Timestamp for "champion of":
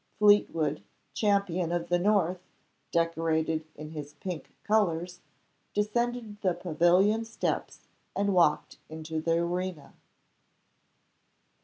1.13-1.89